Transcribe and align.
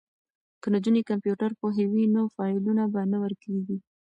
که 0.61 0.67
نجونې 0.75 1.01
کمپیوټر 1.09 1.51
پوهې 1.59 1.85
وي 1.91 2.05
نو 2.15 2.21
فایلونه 2.35 2.83
به 2.93 3.01
نه 3.11 3.17
ورکیږي. 3.23 3.77